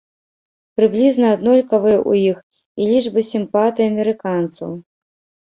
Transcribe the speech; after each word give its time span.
Прыблізна 0.77 1.27
аднолькавыя 1.37 1.99
ў 2.09 2.13
іх 2.31 2.37
і 2.79 2.89
лічбы 2.93 3.19
сімпатый 3.31 3.85
амерыканцаў. 3.93 4.69